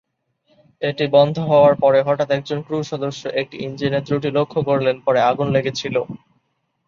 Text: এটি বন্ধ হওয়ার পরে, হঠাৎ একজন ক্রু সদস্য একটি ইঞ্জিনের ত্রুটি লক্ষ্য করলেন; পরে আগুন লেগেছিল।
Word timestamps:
এটি 0.81 1.05
বন্ধ 1.15 1.35
হওয়ার 1.49 1.73
পরে, 1.83 1.99
হঠাৎ 2.07 2.29
একজন 2.31 2.59
ক্রু 2.67 2.77
সদস্য 2.91 3.21
একটি 3.41 3.55
ইঞ্জিনের 3.65 4.05
ত্রুটি 4.07 4.29
লক্ষ্য 4.37 4.59
করলেন; 4.69 4.95
পরে 5.05 5.19
আগুন 5.29 5.47
লেগেছিল। 5.55 5.95